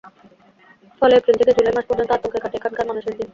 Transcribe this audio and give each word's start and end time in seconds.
ফলে 1.01 1.13
এপ্রিল 1.15 1.35
থেকে 1.39 1.55
জুলাই 1.57 1.73
মাস 1.75 1.85
পর্যন্ত 1.89 2.11
আতঙ্কে 2.11 2.39
কাটে 2.43 2.57
এখানকার 2.59 2.89
মানুষের 2.89 3.13
দিন। 3.17 3.27